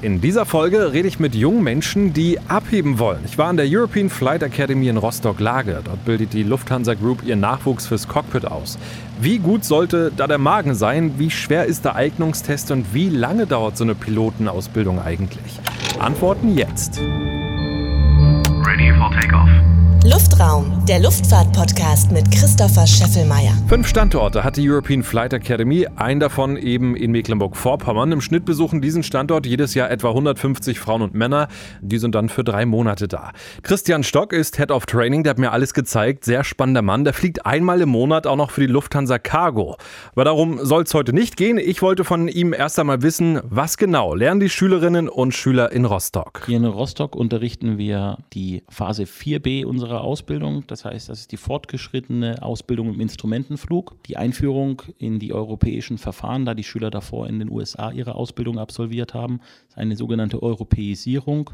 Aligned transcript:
In 0.00 0.20
dieser 0.20 0.46
Folge 0.46 0.92
rede 0.92 1.08
ich 1.08 1.18
mit 1.18 1.34
jungen 1.34 1.64
Menschen, 1.64 2.12
die 2.12 2.38
abheben 2.46 3.00
wollen. 3.00 3.18
Ich 3.24 3.36
war 3.36 3.48
an 3.48 3.56
der 3.56 3.66
European 3.68 4.10
Flight 4.10 4.44
Academy 4.44 4.86
in 4.86 4.96
Rostock-Lage. 4.96 5.80
Dort 5.84 6.04
bildet 6.04 6.34
die 6.34 6.44
Lufthansa 6.44 6.94
Group 6.94 7.24
ihren 7.24 7.40
Nachwuchs 7.40 7.88
fürs 7.88 8.06
Cockpit 8.06 8.44
aus. 8.44 8.78
Wie 9.20 9.38
gut 9.38 9.64
sollte 9.64 10.12
da 10.16 10.28
der 10.28 10.38
Magen 10.38 10.76
sein? 10.76 11.14
Wie 11.18 11.32
schwer 11.32 11.64
ist 11.64 11.84
der 11.84 11.96
Eignungstest 11.96 12.70
und 12.70 12.94
wie 12.94 13.08
lange 13.08 13.48
dauert 13.48 13.76
so 13.76 13.82
eine 13.82 13.96
Pilotenausbildung 13.96 15.00
eigentlich? 15.00 15.58
Antworten 15.98 16.56
jetzt. 16.56 17.00
Ready 18.64 18.92
for 18.96 19.10
takeoff. 19.10 19.77
Luftraum, 20.10 20.72
der 20.88 21.00
Luftfahrt-Podcast 21.00 22.12
mit 22.12 22.30
Christopher 22.30 22.86
Scheffelmeier. 22.86 23.52
Fünf 23.66 23.86
Standorte 23.86 24.42
hat 24.42 24.56
die 24.56 24.66
European 24.66 25.02
Flight 25.02 25.34
Academy, 25.34 25.86
ein 25.96 26.18
davon 26.18 26.56
eben 26.56 26.96
in 26.96 27.10
Mecklenburg-Vorpommern. 27.10 28.12
Im 28.12 28.22
Schnitt 28.22 28.46
besuchen 28.46 28.80
diesen 28.80 29.02
Standort 29.02 29.44
jedes 29.44 29.74
Jahr 29.74 29.90
etwa 29.90 30.08
150 30.08 30.80
Frauen 30.80 31.02
und 31.02 31.12
Männer. 31.12 31.48
Die 31.82 31.98
sind 31.98 32.14
dann 32.14 32.30
für 32.30 32.42
drei 32.42 32.64
Monate 32.64 33.06
da. 33.06 33.32
Christian 33.62 34.02
Stock 34.02 34.32
ist 34.32 34.56
Head 34.56 34.70
of 34.70 34.86
Training, 34.86 35.24
der 35.24 35.32
hat 35.32 35.38
mir 35.38 35.52
alles 35.52 35.74
gezeigt. 35.74 36.24
Sehr 36.24 36.42
spannender 36.42 36.80
Mann. 36.80 37.04
Der 37.04 37.12
fliegt 37.12 37.44
einmal 37.44 37.82
im 37.82 37.90
Monat 37.90 38.26
auch 38.26 38.36
noch 38.36 38.50
für 38.50 38.62
die 38.62 38.66
Lufthansa 38.66 39.18
Cargo. 39.18 39.76
Aber 40.12 40.24
darum 40.24 40.64
soll 40.64 40.84
es 40.84 40.94
heute 40.94 41.12
nicht 41.12 41.36
gehen. 41.36 41.58
Ich 41.58 41.82
wollte 41.82 42.04
von 42.04 42.28
ihm 42.28 42.54
erst 42.54 42.78
einmal 42.78 43.02
wissen, 43.02 43.40
was 43.44 43.76
genau 43.76 44.14
lernen 44.14 44.40
die 44.40 44.48
Schülerinnen 44.48 45.10
und 45.10 45.34
Schüler 45.34 45.70
in 45.70 45.84
Rostock? 45.84 46.44
Hier 46.46 46.56
in 46.56 46.64
Rostock 46.64 47.14
unterrichten 47.14 47.76
wir 47.76 48.16
die 48.32 48.62
Phase 48.70 49.02
4b 49.02 49.66
unserer 49.66 49.97
Ausbildung. 50.02 50.64
Das 50.66 50.84
heißt, 50.84 51.08
das 51.08 51.20
ist 51.20 51.32
die 51.32 51.36
fortgeschrittene 51.36 52.42
Ausbildung 52.42 52.94
im 52.94 53.00
Instrumentenflug, 53.00 54.02
die 54.04 54.16
Einführung 54.16 54.82
in 54.98 55.18
die 55.18 55.32
europäischen 55.32 55.98
Verfahren, 55.98 56.44
da 56.44 56.54
die 56.54 56.64
Schüler 56.64 56.90
davor 56.90 57.26
in 57.26 57.38
den 57.38 57.50
USA 57.50 57.90
ihre 57.90 58.14
Ausbildung 58.14 58.58
absolviert 58.58 59.14
haben. 59.14 59.38
Das 59.38 59.70
ist 59.70 59.78
eine 59.78 59.96
sogenannte 59.96 60.42
Europäisierung 60.42 61.50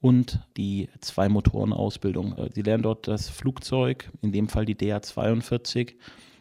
und 0.00 0.40
die 0.56 0.88
Zwei-Motoren-Ausbildung. 1.00 2.36
Äh, 2.36 2.50
sie 2.54 2.62
lernen 2.62 2.82
dort 2.82 3.08
das 3.08 3.28
Flugzeug, 3.28 4.10
in 4.22 4.32
dem 4.32 4.48
Fall 4.48 4.64
die 4.64 4.76
DA-42, 4.76 5.94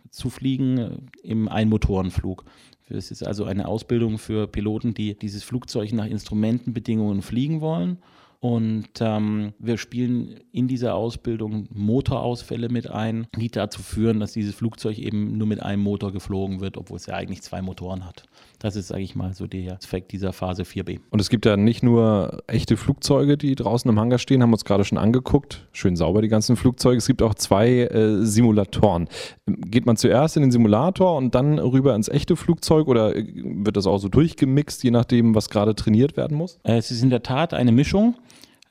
zu 0.10 0.30
fliegen 0.30 0.78
äh, 0.78 0.98
im 1.24 1.48
Einmotorenflug. 1.48 2.46
Es 2.88 3.10
ist 3.10 3.26
also 3.26 3.46
eine 3.46 3.68
Ausbildung 3.68 4.18
für 4.18 4.48
Piloten, 4.48 4.94
die 4.94 5.18
dieses 5.18 5.44
Flugzeug 5.44 5.92
nach 5.94 6.06
Instrumentenbedingungen 6.06 7.22
fliegen 7.22 7.62
wollen 7.62 7.98
und 8.40 8.88
ähm, 9.00 9.54
wir 9.60 9.78
spielen 9.78 10.40
in 10.52 10.68
dieser 10.68 10.96
Ausbildung 10.96 11.68
Motorausfälle 11.74 12.70
mit 12.70 12.90
ein, 12.90 13.28
die 13.36 13.50
dazu 13.50 13.82
führen, 13.82 14.20
dass 14.20 14.34
dieses 14.34 14.56
Flugzeug 14.56 15.00
eben 15.00 15.38
nur 15.38 15.48
mit 15.48 15.62
einem 15.62 15.82
Motor 15.82 16.12
geflogen 16.12 16.62
wird, 16.62 16.78
obwohl 16.78 16.98
es 16.98 17.06
ja 17.06 17.16
eigentlich 17.16 17.42
zwei 17.42 17.62
Motoren 17.62 18.06
hat. 18.06 18.24
Das 18.60 18.76
ist, 18.76 18.88
sage 18.88 19.02
ich 19.02 19.16
mal, 19.16 19.34
so 19.34 19.48
der 19.48 19.74
Effekt 19.74 20.12
dieser 20.12 20.34
Phase 20.34 20.64
4b. 20.64 21.00
Und 21.10 21.20
es 21.20 21.30
gibt 21.30 21.46
ja 21.46 21.58
nicht 21.58 21.84
nur 21.84 22.44
echte 22.48 22.78
Flugzeuge, 22.78 23.38
die 23.38 23.56
draußen 23.56 23.90
im 23.90 24.00
Hangar 24.00 24.20
stehen, 24.20 24.42
haben 24.42 24.50
wir 24.50 24.56
uns 24.56 24.66
gerade 24.66 24.86
schon 24.86 24.98
angeguckt. 24.98 25.68
Schön 25.72 25.96
sauber, 25.96 26.22
die 26.22 26.28
ganzen 26.28 26.56
Flugzeuge. 26.56 26.98
Es 26.98 27.08
gibt 27.08 27.22
auch 27.22 27.36
zwei 27.36 27.82
äh, 27.82 28.26
Simulatoren. 28.26 29.08
Geht 29.48 29.86
man 29.86 29.98
zuerst 29.98 30.36
in 30.38 30.44
den 30.44 30.52
Simulator 30.52 31.18
und 31.18 31.36
dann 31.36 31.60
rüber 31.60 31.96
ins 31.96 32.10
echte 32.10 32.36
Flugzeug 32.36 32.88
oder 32.88 33.16
äh, 33.16 33.26
wird 33.36 33.78
das 33.78 33.88
auch 33.88 33.98
so 33.98 34.10
durchgemixt, 34.10 34.84
je 34.84 34.92
nachdem, 34.92 35.36
was 35.36 35.50
gerade 35.50 35.76
trainiert 35.76 36.18
werden 36.18 36.38
muss? 36.38 36.60
Äh, 36.64 36.78
es 36.78 36.92
ist 36.92 37.04
in 37.04 37.10
der 37.10 37.24
Tat 37.24 37.54
eine 37.54 37.72
Mischung. 37.72 38.16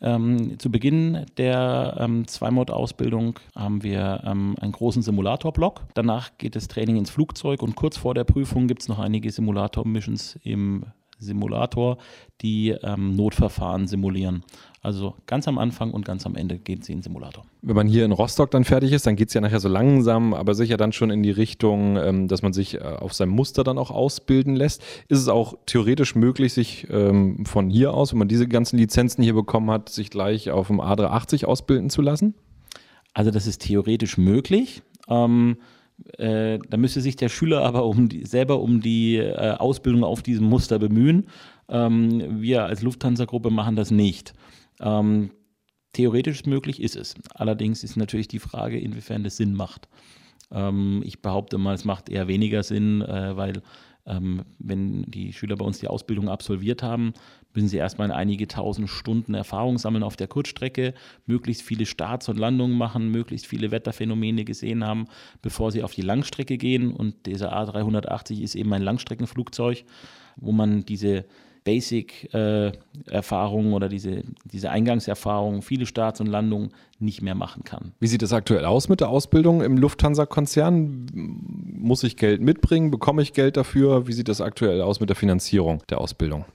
Ähm, 0.01 0.59
zu 0.59 0.71
Beginn 0.71 1.25
der 1.37 1.97
ähm, 1.99 2.27
Zweimod-Ausbildung 2.27 3.39
haben 3.55 3.83
wir 3.83 4.23
ähm, 4.25 4.57
einen 4.61 4.73
großen 4.73 5.03
Simulatorblock. 5.03 5.83
Danach 5.95 6.37
geht 6.39 6.57
das 6.57 6.69
Training 6.69 6.97
ins 6.97 7.11
Flugzeug 7.11 7.63
und 7.63 7.77
kurz 7.77 7.97
vor 7.97 8.15
der 8.15 8.25
Prüfung 8.25 8.67
gibt 8.67 8.83
es 8.83 8.89
noch 8.89 8.99
einige 8.99 9.31
Simulator-Missions 9.31 10.39
im 10.43 10.85
Simulator, 11.19 11.99
die 12.41 12.71
ähm, 12.71 13.15
Notverfahren 13.17 13.87
simulieren. 13.87 14.45
Also 14.85 15.15
ganz 15.27 15.49
am 15.49 15.57
Anfang 15.57 15.93
und 15.93 16.05
ganz 16.05 16.27
am 16.27 16.37
Ende 16.37 16.59
geht 16.59 16.85
sie 16.85 16.93
in 16.93 16.99
den 16.99 17.05
Simulator. 17.05 17.47
Wenn 17.63 17.75
man 17.75 17.89
hier 17.89 18.05
in 18.05 18.13
Rostock 18.13 18.51
dann 18.51 18.65
fertig 18.65 18.93
ist, 18.93 19.07
dann 19.07 19.17
geht 19.17 19.29
es 19.29 19.35
ja 19.35 19.41
nachher 19.41 19.61
so 19.61 19.69
langsam, 19.71 20.35
aber 20.35 20.55
sicher 20.55 20.77
dann 20.77 20.93
schon 20.93 21.09
in 21.09 21.23
die 21.23 21.31
Richtung, 21.31 21.97
ähm, 21.97 22.29
dass 22.29 22.43
man 22.43 22.53
sich 22.53 22.75
äh, 22.75 22.81
auf 22.81 23.15
seinem 23.15 23.31
Muster 23.31 23.65
dann 23.65 23.79
auch 23.79 23.91
ausbilden 23.91 24.55
lässt. 24.55 24.83
Ist 25.09 25.21
es 25.21 25.29
auch 25.29 25.55
theoretisch 25.65 26.15
möglich, 26.15 26.53
sich 26.53 26.87
ähm, 26.91 27.47
von 27.47 27.71
hier 27.71 27.95
aus, 27.95 28.13
wenn 28.13 28.19
man 28.19 28.29
diese 28.29 28.47
ganzen 28.47 28.77
Lizenzen 28.77 29.25
hier 29.25 29.35
bekommen 29.35 29.71
hat, 29.71 29.89
sich 29.89 30.11
gleich 30.11 30.51
auf 30.51 30.67
dem 30.67 30.83
A380 30.83 31.47
ausbilden 31.47 31.89
zu 31.89 32.03
lassen? 32.03 32.35
Also 33.15 33.31
das 33.31 33.47
ist 33.47 33.63
theoretisch 33.63 34.19
möglich. 34.19 34.83
Ähm, 35.09 35.57
äh, 36.19 36.59
da 36.69 36.77
müsste 36.77 37.01
sich 37.01 37.17
der 37.17 37.29
Schüler 37.29 37.63
aber 37.63 37.85
um 37.87 38.09
die, 38.09 38.25
selber 38.25 38.61
um 38.61 38.81
die 38.81 39.17
äh, 39.17 39.53
Ausbildung 39.53 40.05
auf 40.05 40.23
diesem 40.23 40.47
Muster 40.47 40.79
bemühen. 40.79 41.27
Ähm, 41.69 42.41
wir 42.43 42.65
als 42.65 42.83
Lufthansa-Gruppe 42.83 43.51
machen 43.51 43.77
das 43.77 43.91
nicht. 43.91 44.35
Ähm, 44.81 45.31
theoretisch 45.93 46.45
möglich 46.45 46.83
ist 46.83 46.97
es. 46.97 47.15
Allerdings 47.35 47.85
ist 47.85 47.97
natürlich 47.97 48.29
die 48.29 48.39
Frage, 48.41 48.79
inwiefern 48.79 49.25
das 49.25 49.37
Sinn 49.37 49.55
macht. 49.55 49.89
Ähm, 50.51 51.03
ich 51.05 51.23
behaupte 51.23 51.59
mal, 51.59 51.75
es 51.75 51.85
macht 51.85 52.09
eher 52.09 52.29
weniger 52.29 52.63
Sinn, 52.63 53.01
äh, 53.03 53.37
weil 53.37 53.63
wenn 54.07 55.11
die 55.11 55.33
Schüler 55.33 55.57
bei 55.57 55.65
uns 55.65 55.79
die 55.79 55.89
Ausbildung 55.89 56.29
absolviert 56.29 56.83
haben, 56.83 57.15
müssen 57.55 57.69
sie 57.69 57.79
erstmal 57.79 58.13
einige 58.13 58.47
tausend 58.49 58.91
Stunden 58.91 59.33
Erfahrung 59.35 59.79
sammeln 59.79 60.03
auf 60.03 60.17
der 60.17 60.29
Kurzstrecke, 60.29 60.93
möglichst 61.27 61.63
viele 61.63 61.87
Starts 61.87 62.29
und 62.29 62.39
Landungen 62.39 62.77
machen, 62.77 63.11
möglichst 63.11 63.47
viele 63.47 63.71
Wetterphänomene 63.71 64.45
gesehen 64.45 64.85
haben, 64.85 65.07
bevor 65.41 65.73
sie 65.73 65.83
auf 65.83 65.95
die 65.95 66.03
Langstrecke 66.03 66.59
gehen. 66.59 66.93
Und 66.93 67.25
dieser 67.27 67.57
A380 67.57 68.43
ist 68.43 68.57
eben 68.57 68.75
ein 68.75 68.83
Langstreckenflugzeug, 68.83 69.85
wo 70.37 70.53
man 70.53 70.85
diese 70.85 71.25
Basic-Erfahrungen 71.65 73.73
äh, 73.73 73.75
oder 73.75 73.89
diese, 73.89 74.23
diese 74.45 74.71
Eingangserfahrungen, 74.71 75.63
viele 75.63 75.87
Starts 75.87 76.21
und 76.21 76.27
Landungen 76.27 76.69
nicht 76.99 77.23
mehr 77.23 77.35
machen 77.35 77.65
kann. 77.65 77.95
Wie 78.01 78.07
sieht 78.07 78.23
es 78.23 78.35
aktuell 78.35 78.67
aus 78.67 78.89
mit 78.89 79.01
der 79.01 79.09
Ausbildung 79.09 79.63
im 79.63 79.79
Lufthansa-Konzern? 79.79 81.07
Muss 81.85 82.03
ich 82.03 82.17
Geld 82.17 82.41
mitbringen? 82.41 82.91
Bekomme 82.91 83.21
ich 83.21 83.35
Geld 83.35 83.59
dafür? 83.59 84.09
Wie 84.09 84.15
sieht 84.15 84.31
es 84.31 84.41
aktuell 84.41 84.81
aus 84.81 85.01
mit 85.01 85.11
der 85.11 85.17
Finanzierung 85.17 85.83
der 85.91 86.01
Ausbildung? 86.01 86.47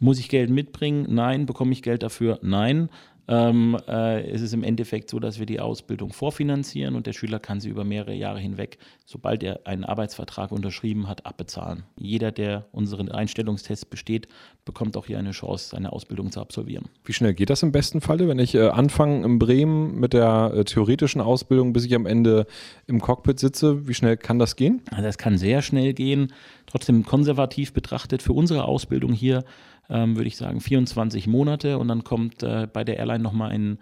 Muss 0.00 0.18
ich 0.18 0.28
Geld 0.28 0.50
mitbringen? 0.50 1.06
Nein. 1.08 1.46
Bekomme 1.46 1.70
ich 1.70 1.80
Geld 1.80 2.02
dafür? 2.02 2.40
Nein. 2.42 2.88
Ähm, 3.26 3.78
äh, 3.88 4.28
es 4.30 4.42
ist 4.42 4.52
im 4.52 4.62
Endeffekt 4.62 5.10
so, 5.10 5.18
dass 5.18 5.38
wir 5.38 5.46
die 5.46 5.60
Ausbildung 5.60 6.12
vorfinanzieren 6.12 6.94
und 6.94 7.06
der 7.06 7.12
Schüler 7.12 7.38
kann 7.38 7.60
sie 7.60 7.70
über 7.70 7.84
mehrere 7.84 8.14
Jahre 8.14 8.38
hinweg, 8.38 8.78
sobald 9.06 9.42
er 9.42 9.66
einen 9.66 9.84
Arbeitsvertrag 9.84 10.52
unterschrieben 10.52 11.08
hat, 11.08 11.24
abbezahlen. 11.24 11.84
Jeder, 11.96 12.32
der 12.32 12.66
unseren 12.72 13.10
Einstellungstest 13.10 13.88
besteht, 13.88 14.28
bekommt 14.64 14.96
auch 14.96 15.06
hier 15.06 15.18
eine 15.18 15.30
Chance, 15.30 15.70
seine 15.70 15.92
Ausbildung 15.92 16.32
zu 16.32 16.40
absolvieren. 16.40 16.86
Wie 17.04 17.12
schnell 17.12 17.34
geht 17.34 17.50
das 17.50 17.62
im 17.62 17.72
besten 17.72 18.00
Falle, 18.00 18.28
wenn 18.28 18.38
ich 18.38 18.54
äh, 18.54 18.68
anfange 18.68 19.24
in 19.24 19.38
Bremen 19.38 19.98
mit 19.98 20.12
der 20.12 20.52
äh, 20.54 20.64
theoretischen 20.64 21.20
Ausbildung, 21.20 21.72
bis 21.72 21.84
ich 21.84 21.94
am 21.94 22.06
Ende 22.06 22.46
im 22.86 23.00
Cockpit 23.00 23.38
sitze? 23.38 23.88
Wie 23.88 23.94
schnell 23.94 24.16
kann 24.16 24.38
das 24.38 24.56
gehen? 24.56 24.82
Also 24.90 25.02
das 25.02 25.18
kann 25.18 25.38
sehr 25.38 25.62
schnell 25.62 25.94
gehen. 25.94 26.32
Trotzdem 26.74 27.06
konservativ 27.06 27.72
betrachtet 27.72 28.20
für 28.20 28.32
unsere 28.32 28.64
Ausbildung 28.64 29.12
hier 29.12 29.44
ähm, 29.88 30.16
würde 30.16 30.26
ich 30.26 30.36
sagen, 30.36 30.60
24 30.60 31.28
Monate. 31.28 31.78
Und 31.78 31.86
dann 31.86 32.02
kommt 32.02 32.42
äh, 32.42 32.66
bei 32.72 32.82
der 32.82 32.96
Airline 32.96 33.22
nochmal 33.22 33.52
ein 33.52 33.78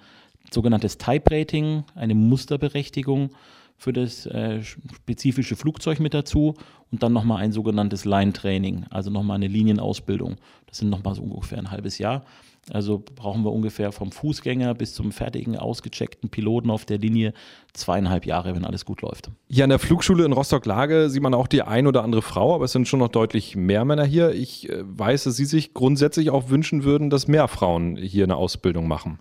sogenanntes 0.51 0.99
Type 0.99 1.35
Rating, 1.35 1.85
eine 1.95 2.15
Musterberechtigung 2.15 3.31
für 3.77 3.93
das 3.93 4.27
äh, 4.27 4.63
spezifische 4.63 5.57
Flugzeug 5.57 6.01
mit 6.01 6.15
dazu 6.15 6.55
und 6.91 7.03
dann 7.03 7.13
nochmal 7.13 7.43
ein 7.43 7.53
sogenanntes 7.53 8.05
Line 8.05 8.33
Training, 8.33 8.85
also 8.91 9.11
nochmal 9.11 9.37
eine 9.37 9.49
Linienausbildung. 9.49 10.37
Das 10.67 10.79
sind 10.79 10.91
nochmal 10.91 11.15
so 11.15 11.23
ungefähr 11.23 11.59
ein 11.59 11.71
halbes 11.71 11.99
Jahr. 11.99 12.25
Also 12.71 13.03
brauchen 13.17 13.45
wir 13.45 13.53
ungefähr 13.53 13.91
vom 13.91 14.13
Fußgänger 14.13 14.75
bis 14.75 14.95
zum 14.95 15.11
fertigen, 15.11 15.57
ausgecheckten 15.57 16.31
Piloten 16.31 16.71
auf 16.71 16.85
der 16.85 16.99
Linie 16.99 17.33
zweieinhalb 17.73 18.25
Jahre, 18.25 18.55
wenn 18.55 18.65
alles 18.65 18.85
gut 18.85 19.03
läuft. 19.03 19.31
Hier 19.49 19.65
an 19.65 19.71
der 19.71 19.81
Flugschule 19.81 20.25
in 20.25 20.33
Rostock-Lage 20.33 21.11
sieht 21.11 21.23
man 21.23 21.35
auch 21.35 21.49
die 21.49 21.63
ein 21.63 21.89
oder 21.89 22.05
andere 22.05 22.23
Frau, 22.23 22.55
aber 22.55 22.67
es 22.67 22.73
sind 22.73 22.87
schon 22.87 23.01
noch 23.01 23.09
deutlich 23.09 23.57
mehr 23.57 23.85
Männer 23.85 24.05
hier. 24.05 24.31
Ich 24.31 24.71
äh, 24.71 24.85
weiß, 24.85 25.25
dass 25.25 25.37
Sie 25.37 25.45
sich 25.45 25.75
grundsätzlich 25.75 26.31
auch 26.31 26.51
wünschen 26.51 26.85
würden, 26.85 27.11
dass 27.11 27.27
mehr 27.27 27.49
Frauen 27.49 27.97
hier 27.97 28.25
eine 28.25 28.37
Ausbildung 28.37 28.87
machen. 28.87 29.19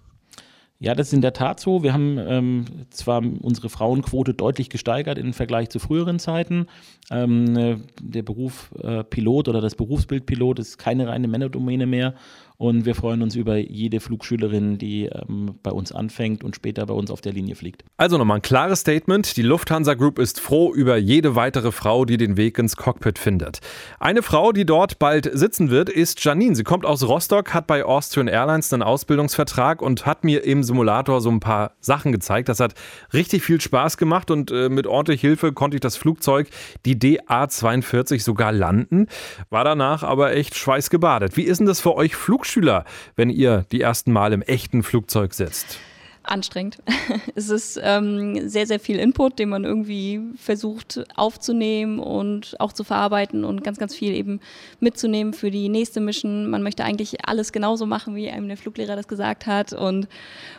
Ja, 0.84 0.96
das 0.96 1.10
ist 1.10 1.14
in 1.14 1.22
der 1.22 1.34
Tat 1.34 1.60
so. 1.60 1.84
Wir 1.84 1.94
haben 1.94 2.18
ähm, 2.18 2.66
zwar 2.90 3.22
unsere 3.42 3.70
Frauenquote 3.70 4.34
deutlich 4.34 4.68
gesteigert 4.68 5.20
im 5.20 5.32
Vergleich 5.32 5.70
zu 5.70 5.78
früheren 5.78 6.18
Zeiten. 6.18 6.66
Ähm, 7.12 7.56
äh, 7.56 7.78
der 8.02 8.24
Beruf 8.24 8.72
äh, 8.82 9.04
Pilot 9.04 9.48
oder 9.48 9.62
das 9.62 9.76
Berufsbild 9.76 10.26
Pilot 10.26 10.58
ist 10.58 10.80
keine 10.80 11.08
reine 11.08 11.28
Männerdomäne 11.28 11.86
mehr. 11.86 12.16
Und 12.62 12.86
wir 12.86 12.94
freuen 12.94 13.24
uns 13.24 13.36
über 13.36 13.58
jede 13.58 14.00
Flugschülerin, 14.00 14.78
die 14.78 15.08
ähm, 15.08 15.56
bei 15.64 15.72
uns 15.72 15.92
anfängt 15.92 16.44
und 16.44 16.56
später 16.56 16.86
bei 16.86 16.94
uns 16.94 17.10
auf 17.10 17.20
der 17.20 17.34
Linie 17.34 17.56
fliegt. 17.56 17.84
Also 17.98 18.20
nochmal 18.20 18.38
ein 18.38 18.44
klares 18.44 18.82
Statement. 18.82 19.36
Die 19.36 19.42
Lufthansa 19.42 19.96
Group 19.96 20.20
ist 20.20 20.40
froh 20.40 20.72
über 20.72 20.96
jede 20.96 21.36
weitere 21.36 21.72
Frau, 21.72 22.06
die 22.06 22.18
den 22.18 22.38
Weg 22.38 22.60
ins 22.60 22.76
Cockpit 22.76 23.18
findet. 23.18 23.62
Eine 24.00 24.22
Frau, 24.22 24.52
die 24.52 24.64
dort 24.64 25.00
bald 25.00 25.28
sitzen 25.34 25.72
wird, 25.72 25.90
ist 25.90 26.24
Janine. 26.24 26.56
Sie 26.56 26.64
kommt 26.64 26.86
aus 26.86 27.02
Rostock, 27.02 27.52
hat 27.56 27.66
bei 27.66 27.84
Austrian 27.84 28.28
Airlines 28.28 28.72
einen 28.72 28.84
Ausbildungsvertrag 28.84 29.82
und 29.82 30.06
hat 30.06 30.24
mir 30.24 30.44
im 30.44 30.62
Simulator 30.62 31.20
so 31.20 31.32
ein 31.32 31.40
paar 31.40 31.72
Sachen 31.80 32.12
gezeigt. 32.12 32.48
Das 32.48 32.60
hat 32.60 32.76
richtig 33.12 33.42
viel 33.42 33.60
Spaß 33.60 33.98
gemacht 33.98 34.30
und 34.30 34.52
äh, 34.52 34.70
mit 34.70 34.86
ordentlich 34.86 35.20
Hilfe 35.20 35.52
konnte 35.52 35.78
ich 35.78 35.82
das 35.82 35.98
Flugzeug, 35.98 36.48
die 36.86 37.00
DA-42, 37.00 38.22
sogar 38.22 38.52
landen. 38.52 39.08
War 39.50 39.64
danach 39.64 40.04
aber 40.04 40.36
echt 40.36 40.56
schweißgebadet. 40.56 41.38
Wie 41.38 41.42
ist 41.42 41.58
denn 41.58 41.66
das 41.66 41.82
für 41.82 41.96
euch 41.96 42.16
Flugschüler? 42.16 42.51
Mitschüler, 42.52 42.84
wenn 43.16 43.30
ihr 43.30 43.66
die 43.72 43.80
ersten 43.80 44.12
Mal 44.12 44.34
im 44.34 44.42
echten 44.42 44.84
Flugzeug 44.84 45.34
sitzt? 45.34 45.80
anstrengend. 46.24 46.78
es 47.36 47.50
ist 47.50 47.80
ähm, 47.82 48.48
sehr, 48.48 48.68
sehr 48.68 48.80
viel 48.80 49.00
Input, 49.00 49.40
den 49.40 49.50
man 49.50 49.64
irgendwie 49.64 50.22
versucht 50.38 51.04
aufzunehmen 51.16 51.98
und 51.98 52.56
auch 52.60 52.74
zu 52.74 52.84
verarbeiten 52.84 53.44
und 53.44 53.64
ganz, 53.64 53.80
ganz 53.80 53.96
viel 53.96 54.14
eben 54.14 54.40
mitzunehmen 54.80 55.34
für 55.34 55.50
die 55.50 55.68
nächste 55.68 56.00
Mission. 56.00 56.48
Man 56.48 56.62
möchte 56.62 56.84
eigentlich 56.84 57.28
alles 57.28 57.52
genauso 57.52 57.88
machen, 57.88 58.16
wie 58.16 58.30
einem 58.30 58.50
der 58.50 58.58
Fluglehrer 58.58 58.96
das 58.96 59.08
gesagt 59.08 59.48
hat. 59.48 59.74
Und 59.74 60.08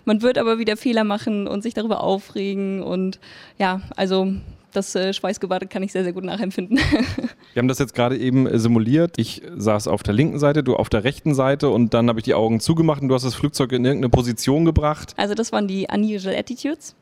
man 0.04 0.20
wird 0.20 0.36
aber 0.36 0.58
wieder 0.58 0.76
Fehler 0.76 1.04
machen 1.04 1.46
und 1.46 1.62
sich 1.62 1.74
darüber 1.74 2.02
aufregen. 2.02 2.82
Und 2.82 3.20
ja, 3.56 3.82
also 3.94 4.34
das 4.72 4.94
äh, 4.94 5.12
Schweißgebadet 5.12 5.70
kann 5.70 5.82
ich 5.82 5.92
sehr, 5.92 6.04
sehr 6.04 6.12
gut 6.12 6.24
nachempfinden. 6.24 6.78
Wir 7.52 7.60
haben 7.60 7.69
das 7.69 7.78
jetzt 7.78 7.94
gerade 7.94 8.16
eben 8.16 8.46
äh, 8.46 8.58
simuliert. 8.58 9.19
Ich 9.19 9.42
saß 9.56 9.88
auf 9.88 10.02
der 10.02 10.14
linken 10.14 10.38
Seite, 10.38 10.62
du 10.62 10.76
auf 10.76 10.88
der 10.88 11.04
rechten 11.04 11.34
Seite 11.34 11.69
und 11.69 11.94
dann 11.94 12.08
habe 12.08 12.19
ich 12.19 12.24
die 12.24 12.34
Augen 12.34 12.60
zugemacht 12.60 13.02
und 13.02 13.08
du 13.08 13.14
hast 13.14 13.24
das 13.24 13.34
Flugzeug 13.34 13.72
in 13.72 13.84
irgendeine 13.84 14.10
Position 14.10 14.64
gebracht. 14.64 15.14
Also 15.16 15.34
das 15.34 15.52
waren 15.52 15.69
die 15.69 15.86
Unusual 15.92 16.34
Attitudes. 16.34 16.94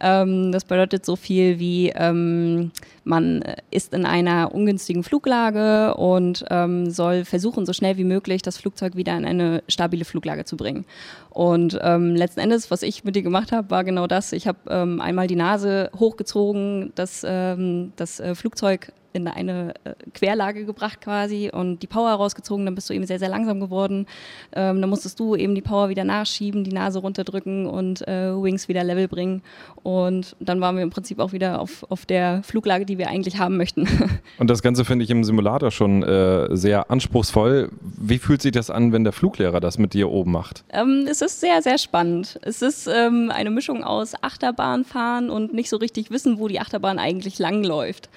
Ähm, 0.00 0.52
das 0.52 0.64
bedeutet 0.64 1.04
so 1.04 1.16
viel 1.16 1.58
wie, 1.58 1.90
ähm, 1.94 2.70
man 3.04 3.42
ist 3.70 3.94
in 3.94 4.04
einer 4.04 4.54
ungünstigen 4.54 5.02
Fluglage 5.02 5.94
und 5.94 6.44
ähm, 6.50 6.90
soll 6.90 7.24
versuchen, 7.24 7.66
so 7.66 7.72
schnell 7.72 7.96
wie 7.96 8.04
möglich 8.04 8.42
das 8.42 8.58
Flugzeug 8.58 8.96
wieder 8.96 9.16
in 9.16 9.24
eine 9.24 9.62
stabile 9.68 10.04
Fluglage 10.04 10.44
zu 10.44 10.56
bringen. 10.56 10.84
Und 11.30 11.78
ähm, 11.82 12.14
letzten 12.14 12.40
Endes, 12.40 12.70
was 12.70 12.82
ich 12.82 13.04
mit 13.04 13.16
dir 13.16 13.22
gemacht 13.22 13.52
habe, 13.52 13.70
war 13.70 13.84
genau 13.84 14.06
das. 14.06 14.32
Ich 14.32 14.46
habe 14.46 14.58
ähm, 14.68 15.00
einmal 15.00 15.26
die 15.26 15.36
Nase 15.36 15.90
hochgezogen, 15.98 16.92
das, 16.94 17.24
ähm, 17.26 17.92
das 17.96 18.20
äh, 18.20 18.34
Flugzeug 18.34 18.92
in 19.12 19.26
eine 19.28 19.74
äh, 19.84 19.94
Querlage 20.14 20.64
gebracht 20.64 21.00
quasi 21.00 21.50
und 21.52 21.82
die 21.82 21.86
Power 21.86 22.10
rausgezogen, 22.10 22.64
dann 22.64 22.74
bist 22.74 22.88
du 22.90 22.94
eben 22.94 23.06
sehr, 23.06 23.18
sehr 23.18 23.28
langsam 23.28 23.60
geworden. 23.60 24.06
Ähm, 24.52 24.80
dann 24.80 24.90
musstest 24.90 25.18
du 25.20 25.36
eben 25.36 25.54
die 25.54 25.62
Power 25.62 25.88
wieder 25.88 26.04
nachschieben, 26.04 26.64
die 26.64 26.72
Nase 26.72 27.00
runterdrücken 27.00 27.66
und 27.66 28.06
äh, 28.06 28.30
Wings 28.34 28.68
wieder 28.68 28.84
level 28.84 29.08
bringen. 29.08 29.42
Und 29.82 30.36
dann 30.40 30.60
waren 30.60 30.76
wir 30.76 30.82
im 30.82 30.90
Prinzip 30.90 31.18
auch 31.18 31.32
wieder 31.32 31.60
auf, 31.60 31.84
auf 31.90 32.06
der 32.06 32.42
Fluglage, 32.42 32.84
die 32.86 32.98
wir 32.98 33.08
eigentlich 33.08 33.38
haben 33.38 33.56
möchten. 33.56 33.88
Und 34.38 34.50
das 34.50 34.62
Ganze 34.62 34.84
finde 34.84 35.04
ich 35.04 35.10
im 35.10 35.24
Simulator 35.24 35.70
schon 35.70 36.02
äh, 36.02 36.54
sehr 36.56 36.90
anspruchsvoll. 36.90 37.70
Wie 37.80 38.18
fühlt 38.18 38.42
sich 38.42 38.52
das 38.52 38.70
an, 38.70 38.92
wenn 38.92 39.04
der 39.04 39.12
Fluglehrer 39.12 39.60
das 39.60 39.78
mit 39.78 39.94
dir 39.94 40.10
oben 40.10 40.32
macht? 40.32 40.64
Ähm, 40.70 41.06
es 41.10 41.22
ist 41.22 41.40
sehr, 41.40 41.62
sehr 41.62 41.78
spannend. 41.78 42.38
Es 42.42 42.62
ist 42.62 42.86
ähm, 42.86 43.30
eine 43.34 43.50
Mischung 43.50 43.84
aus 43.84 44.14
Achterbahnfahren 44.22 45.30
und 45.30 45.52
nicht 45.52 45.70
so 45.70 45.76
richtig 45.76 46.10
wissen, 46.10 46.38
wo 46.38 46.48
die 46.48 46.60
Achterbahn 46.60 46.98
eigentlich 46.98 47.38
langläuft. 47.38 48.08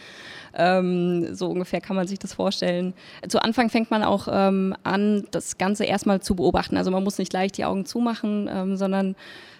Ähm, 0.56 1.34
so 1.34 1.50
ungefähr 1.50 1.82
kann 1.82 1.96
man 1.96 2.08
sich 2.08 2.20
das 2.20 2.34
vorstellen. 2.34 2.94
Zu 3.28 3.42
Anfang 3.42 3.70
fängt 3.70 3.92
man 3.92 4.04
auch 4.04 4.28
ähm, 4.32 4.76
an, 4.84 5.26
das 5.32 5.58
Ganze 5.58 5.86
erstmal 5.86 6.22
zu 6.22 6.36
beobachten. 6.36 6.78
Also 6.78 6.92
man 6.92 7.04
muss 7.04 7.18
nicht 7.18 7.30
gleich 7.30 7.52
die 7.52 7.66
Augen 7.66 7.86
zumachen, 7.86 8.50
ähm, 8.52 8.78
sondern 8.78 9.16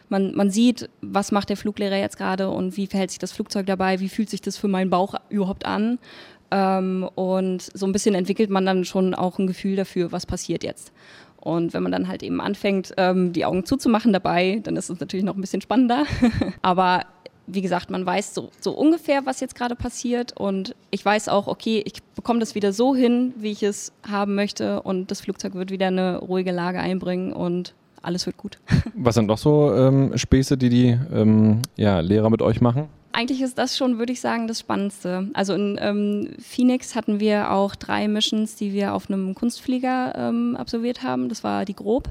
man, 0.10 0.36
man 0.36 0.52
sieht, 0.52 0.90
was 1.02 1.32
macht 1.32 1.50
der 1.50 1.58
Fluglehrer 1.58 1.98
jetzt 1.98 2.18
gerade 2.18 2.50
und 2.50 2.78
wie 2.78 2.88
verhält 2.88 3.10
sich 3.10 3.20
das 3.20 3.32
Flugzeug 3.32 3.66
dabei, 3.66 4.00
wie 4.00 4.10
fühlt 4.10 4.30
sich 4.30 4.42
das 4.42 4.58
für 4.58 4.68
meinen 4.68 4.90
Bauch 4.90 5.16
überhaupt 5.30 5.66
an. 5.66 5.98
Ähm, 6.52 7.10
und 7.16 7.62
so 7.74 7.86
ein 7.88 7.92
bisschen 7.92 8.14
entwickelt 8.14 8.52
man 8.52 8.66
dann 8.66 8.86
schon 8.86 9.16
auch 9.16 9.40
ein 9.40 9.48
Gefühl 9.48 9.76
dafür, 9.76 10.12
was 10.12 10.26
passiert 10.26 10.64
jetzt. 10.64 10.94
Und 11.38 11.74
wenn 11.74 11.84
man 11.84 11.92
dann 11.92 12.08
halt 12.08 12.24
eben 12.24 12.40
anfängt, 12.40 12.94
ähm, 12.98 13.34
die 13.34 13.44
Augen 13.44 13.66
zuzumachen 13.66 14.14
dabei, 14.14 14.62
dann 14.64 14.78
ist 14.78 14.90
es 14.90 15.00
natürlich 15.00 15.26
noch 15.26 15.36
ein 15.36 15.42
bisschen 15.42 15.62
spannender. 15.62 16.06
Aber 16.62 17.02
wie 17.48 17.62
gesagt, 17.62 17.90
man 17.90 18.06
weiß 18.06 18.34
so, 18.34 18.50
so 18.60 18.72
ungefähr, 18.72 19.26
was 19.26 19.40
jetzt 19.40 19.56
gerade 19.56 19.76
passiert 19.76 20.38
und 20.38 20.76
ich 20.92 21.04
weiß 21.04 21.30
auch, 21.30 21.48
okay, 21.48 21.84
ich 21.86 22.02
bekomme 22.16 22.40
das 22.40 22.56
wieder 22.56 22.72
so 22.72 22.96
hin, 22.96 23.34
wie 23.38 23.52
ich 23.52 23.64
es 23.64 23.92
haben 24.08 24.36
möchte 24.36 24.82
und 24.82 25.12
das 25.12 25.22
Flugzeug 25.22 25.56
wird 25.56 25.72
wieder 25.72 25.88
eine 25.88 26.20
ruhige 26.20 26.52
Lage 26.52 26.80
einbringen 26.80 27.34
und 27.34 27.74
alles 28.02 28.26
wird 28.26 28.38
gut. 28.38 28.60
Was 28.96 29.16
sind 29.16 29.28
noch 29.28 29.38
so 29.38 29.74
ähm, 29.74 30.18
Späße, 30.18 30.58
die 30.58 30.70
die 30.70 31.00
ähm, 31.14 31.62
ja, 31.76 32.00
Lehrer 32.00 32.30
mit 32.30 32.42
euch 32.42 32.62
machen? 32.62 32.88
Eigentlich 33.16 33.42
ist 33.42 33.58
das 33.58 33.78
schon, 33.78 34.00
würde 34.00 34.12
ich 34.12 34.22
sagen, 34.22 34.48
das 34.48 34.60
Spannendste. 34.60 35.30
Also 35.34 35.54
in 35.54 35.78
ähm, 35.80 36.30
Phoenix 36.40 36.96
hatten 36.96 37.20
wir 37.20 37.52
auch 37.52 37.76
drei 37.76 38.08
Missions, 38.08 38.56
die 38.56 38.74
wir 38.74 38.94
auf 38.94 39.10
einem 39.10 39.36
Kunstflieger 39.36 40.14
ähm, 40.16 40.56
absolviert 40.58 41.04
haben. 41.04 41.30
Das 41.30 41.44
war 41.44 41.64
die 41.64 41.76
Grob 41.76 42.10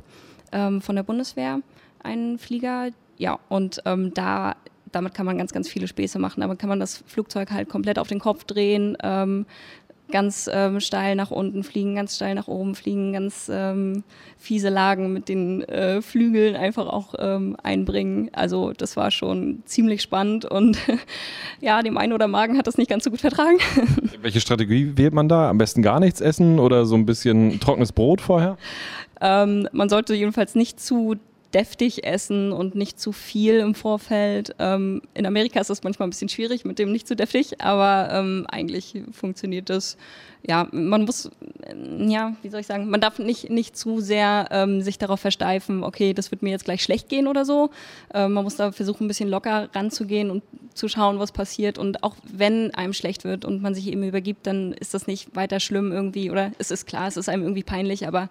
ähm, 0.52 0.80
von 0.80 0.94
der 0.94 1.02
Bundeswehr, 1.02 1.60
ein 2.02 2.38
Flieger. 2.38 2.90
Ja, 3.18 3.40
und 3.48 3.82
ähm, 3.84 4.14
da 4.14 4.54
damit 4.92 5.14
kann 5.14 5.26
man 5.26 5.38
ganz, 5.38 5.52
ganz 5.52 5.68
viele 5.68 5.88
Späße 5.88 6.18
machen. 6.18 6.40
Damit 6.40 6.58
kann 6.58 6.68
man 6.68 6.80
das 6.80 7.02
Flugzeug 7.06 7.50
halt 7.50 7.68
komplett 7.68 7.98
auf 7.98 8.08
den 8.08 8.20
Kopf 8.20 8.44
drehen, 8.44 8.96
ähm, 9.02 9.46
ganz 10.12 10.48
ähm, 10.52 10.78
steil 10.78 11.16
nach 11.16 11.32
unten 11.32 11.64
fliegen, 11.64 11.96
ganz 11.96 12.14
steil 12.14 12.36
nach 12.36 12.46
oben 12.46 12.76
fliegen, 12.76 13.12
ganz 13.12 13.50
ähm, 13.52 14.04
fiese 14.38 14.68
Lagen 14.68 15.12
mit 15.12 15.28
den 15.28 15.62
äh, 15.62 16.00
Flügeln 16.02 16.54
einfach 16.54 16.86
auch 16.86 17.14
ähm, 17.18 17.56
einbringen. 17.62 18.30
Also 18.32 18.72
das 18.72 18.96
war 18.96 19.10
schon 19.10 19.62
ziemlich 19.64 20.02
spannend 20.02 20.44
und 20.44 20.78
ja, 21.60 21.82
dem 21.82 21.98
einen 21.98 22.12
oder 22.12 22.28
Magen 22.28 22.58
hat 22.58 22.68
das 22.68 22.78
nicht 22.78 22.90
ganz 22.90 23.04
so 23.04 23.10
gut 23.10 23.20
vertragen. 23.20 23.58
Welche 24.20 24.40
Strategie 24.40 24.92
wählt 24.96 25.14
man 25.14 25.28
da? 25.28 25.50
Am 25.50 25.58
besten 25.58 25.82
gar 25.82 25.98
nichts 25.98 26.20
essen 26.20 26.60
oder 26.60 26.84
so 26.84 26.94
ein 26.94 27.06
bisschen 27.06 27.58
trockenes 27.58 27.92
Brot 27.92 28.20
vorher? 28.20 28.58
Ähm, 29.20 29.68
man 29.72 29.88
sollte 29.88 30.14
jedenfalls 30.14 30.54
nicht 30.54 30.78
zu 30.78 31.16
deftig 31.54 32.04
essen 32.04 32.52
und 32.52 32.74
nicht 32.74 33.00
zu 33.00 33.12
viel 33.12 33.58
im 33.58 33.74
Vorfeld. 33.74 34.54
Ähm, 34.58 35.02
in 35.14 35.26
Amerika 35.26 35.60
ist 35.60 35.70
das 35.70 35.82
manchmal 35.82 36.06
ein 36.06 36.10
bisschen 36.10 36.28
schwierig 36.28 36.64
mit 36.64 36.78
dem 36.78 36.92
nicht 36.92 37.06
zu 37.06 37.16
deftig, 37.16 37.60
aber 37.60 38.08
ähm, 38.12 38.46
eigentlich 38.50 39.02
funktioniert 39.12 39.70
das. 39.70 39.96
Ja, 40.44 40.66
man 40.72 41.04
muss, 41.04 41.30
ja, 41.98 42.34
wie 42.42 42.48
soll 42.48 42.60
ich 42.60 42.66
sagen, 42.66 42.90
man 42.90 43.00
darf 43.00 43.20
nicht, 43.20 43.48
nicht 43.48 43.76
zu 43.76 44.00
sehr 44.00 44.48
ähm, 44.50 44.82
sich 44.82 44.98
darauf 44.98 45.20
versteifen, 45.20 45.84
okay, 45.84 46.14
das 46.14 46.32
wird 46.32 46.42
mir 46.42 46.50
jetzt 46.50 46.64
gleich 46.64 46.82
schlecht 46.82 47.08
gehen 47.08 47.28
oder 47.28 47.44
so. 47.44 47.70
Ähm, 48.12 48.32
man 48.32 48.42
muss 48.42 48.56
da 48.56 48.72
versuchen, 48.72 49.04
ein 49.04 49.08
bisschen 49.08 49.28
locker 49.28 49.68
ranzugehen 49.72 50.30
und 50.30 50.42
zu 50.74 50.88
schauen, 50.88 51.18
was 51.20 51.30
passiert. 51.30 51.78
Und 51.78 52.02
auch 52.02 52.16
wenn 52.24 52.74
einem 52.74 52.92
schlecht 52.92 53.24
wird 53.24 53.44
und 53.44 53.62
man 53.62 53.74
sich 53.74 53.86
eben 53.86 54.02
übergibt, 54.02 54.46
dann 54.46 54.72
ist 54.72 54.94
das 54.94 55.06
nicht 55.06 55.36
weiter 55.36 55.60
schlimm 55.60 55.92
irgendwie. 55.92 56.30
Oder 56.30 56.52
es 56.58 56.70
ist 56.70 56.86
klar, 56.86 57.06
es 57.06 57.16
ist 57.16 57.28
einem 57.28 57.42
irgendwie 57.42 57.62
peinlich, 57.62 58.08
aber 58.08 58.28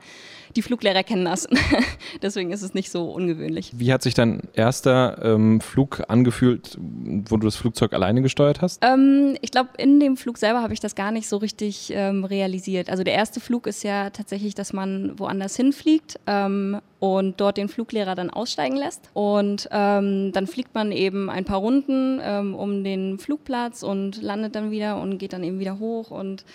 die 0.56 0.62
Fluglehrer 0.62 1.04
kennen 1.04 1.26
das. 1.26 1.48
Deswegen 2.22 2.52
ist 2.52 2.62
es 2.62 2.74
nicht 2.74 2.92
so 2.92 3.12
ungewöhnlich. 3.12 3.72
Wie 3.76 3.92
hat 3.92 4.02
sich 4.02 4.14
dein 4.14 4.42
erster 4.54 5.20
ähm, 5.24 5.62
Flug 5.62 6.02
angefühlt, 6.08 6.78
wo 6.80 7.38
du 7.38 7.46
das 7.46 7.56
Flugzeug 7.56 7.94
alleine 7.94 8.22
gesteuert 8.22 8.62
hast? 8.62 8.84
Ähm, 8.84 9.38
ich 9.42 9.52
glaube, 9.52 9.70
in 9.78 10.00
dem 10.00 10.18
Flug 10.18 10.38
selber 10.38 10.62
habe 10.62 10.74
ich 10.74 10.80
das 10.80 10.96
gar 10.96 11.12
nicht 11.12 11.28
so 11.28 11.38
richtig 11.38 11.92
ähm, 11.94 12.24
realisiert. 12.26 12.90
Also 12.90 13.04
der 13.04 13.14
erste 13.14 13.40
Flug 13.40 13.68
ist 13.68 13.84
ja 13.84 14.10
tatsächlich, 14.10 14.56
dass 14.56 14.74
man 14.74 15.18
woanders 15.18 15.56
hinfliegt 15.56 16.20
ähm, 16.28 16.82
und 17.00 17.42
dort 17.42 17.58
den 17.58 17.70
Fluglehrer 17.70 18.16
dann 18.16 18.30
aussteigen 18.30 18.76
lässt. 18.76 19.10
Und 19.14 19.68
ähm, 19.72 20.32
dann 20.34 20.48
fliegt 20.48 20.76
man 20.76 20.92
eben 20.92 21.30
ein 21.30 21.46
paar 21.46 21.60
Runden 21.60 22.20
ähm, 22.24 22.56
um 22.56 22.84
den 22.84 23.18
Flugplatz 23.18 23.84
und 23.84 24.22
landet 24.22 24.56
dann 24.56 24.72
wieder 24.72 25.02
und 25.02 25.18
geht 25.18 25.34
dann 25.34 25.44
eben 25.44 25.60
wieder 25.60 25.80
hoch 25.80 26.12
und 26.12 26.46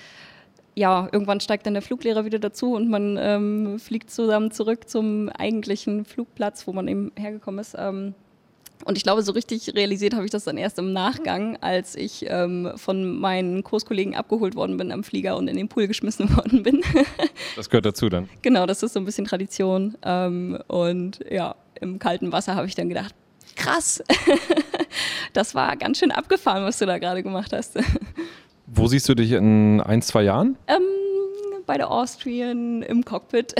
ja, 0.76 1.08
irgendwann 1.10 1.40
steigt 1.40 1.66
dann 1.66 1.72
der 1.72 1.82
Fluglehrer 1.82 2.26
wieder 2.26 2.38
dazu 2.38 2.74
und 2.74 2.90
man 2.90 3.16
ähm, 3.18 3.78
fliegt 3.78 4.10
zusammen 4.10 4.50
zurück 4.50 4.88
zum 4.88 5.30
eigentlichen 5.30 6.04
Flugplatz, 6.04 6.66
wo 6.66 6.72
man 6.74 6.86
eben 6.86 7.12
hergekommen 7.16 7.60
ist. 7.60 7.74
Ähm, 7.78 8.14
und 8.84 8.98
ich 8.98 9.02
glaube, 9.02 9.22
so 9.22 9.32
richtig 9.32 9.74
realisiert 9.74 10.14
habe 10.14 10.26
ich 10.26 10.30
das 10.30 10.44
dann 10.44 10.58
erst 10.58 10.78
im 10.78 10.92
Nachgang, 10.92 11.56
als 11.62 11.96
ich 11.96 12.26
ähm, 12.28 12.72
von 12.76 13.18
meinen 13.18 13.64
Kurskollegen 13.64 14.14
abgeholt 14.14 14.54
worden 14.54 14.76
bin 14.76 14.92
am 14.92 15.02
Flieger 15.02 15.38
und 15.38 15.48
in 15.48 15.56
den 15.56 15.68
Pool 15.68 15.86
geschmissen 15.86 16.36
worden 16.36 16.62
bin. 16.62 16.82
das 17.56 17.70
gehört 17.70 17.86
dazu 17.86 18.10
dann. 18.10 18.28
Genau, 18.42 18.66
das 18.66 18.82
ist 18.82 18.92
so 18.92 19.00
ein 19.00 19.06
bisschen 19.06 19.24
Tradition. 19.24 19.96
Ähm, 20.02 20.58
und 20.68 21.20
ja, 21.30 21.56
im 21.80 21.98
kalten 21.98 22.32
Wasser 22.32 22.54
habe 22.54 22.66
ich 22.66 22.74
dann 22.74 22.90
gedacht, 22.90 23.14
krass, 23.56 24.04
das 25.32 25.54
war 25.54 25.74
ganz 25.76 25.98
schön 25.98 26.12
abgefahren, 26.12 26.64
was 26.64 26.78
du 26.78 26.84
da 26.84 26.98
gerade 26.98 27.22
gemacht 27.22 27.54
hast. 27.54 27.78
Wo 28.66 28.88
siehst 28.88 29.08
du 29.08 29.14
dich 29.14 29.32
in 29.32 29.80
ein, 29.80 30.02
zwei 30.02 30.22
Jahren? 30.22 30.56
Ähm, 30.66 30.82
bei 31.66 31.76
der 31.76 31.90
Austrian 31.90 32.82
im 32.82 33.04
Cockpit 33.04 33.54